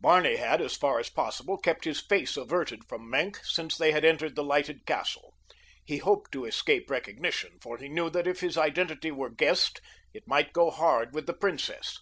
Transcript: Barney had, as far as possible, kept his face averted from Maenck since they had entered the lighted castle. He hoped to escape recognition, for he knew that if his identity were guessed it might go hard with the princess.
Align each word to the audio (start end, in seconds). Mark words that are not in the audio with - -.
Barney 0.00 0.36
had, 0.36 0.60
as 0.62 0.76
far 0.76 1.00
as 1.00 1.10
possible, 1.10 1.58
kept 1.58 1.84
his 1.84 1.98
face 2.00 2.36
averted 2.36 2.84
from 2.84 3.10
Maenck 3.10 3.44
since 3.44 3.76
they 3.76 3.90
had 3.90 4.04
entered 4.04 4.36
the 4.36 4.44
lighted 4.44 4.86
castle. 4.86 5.34
He 5.84 5.96
hoped 5.98 6.30
to 6.30 6.44
escape 6.44 6.88
recognition, 6.92 7.58
for 7.60 7.78
he 7.78 7.88
knew 7.88 8.08
that 8.10 8.28
if 8.28 8.38
his 8.38 8.56
identity 8.56 9.10
were 9.10 9.30
guessed 9.30 9.80
it 10.12 10.28
might 10.28 10.52
go 10.52 10.70
hard 10.70 11.12
with 11.12 11.26
the 11.26 11.34
princess. 11.34 11.98